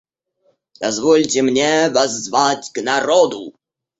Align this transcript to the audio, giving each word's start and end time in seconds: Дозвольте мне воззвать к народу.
Дозвольте 0.79 1.43
мне 1.43 1.91
воззвать 1.91 2.71
к 2.73 2.81
народу. 2.81 3.53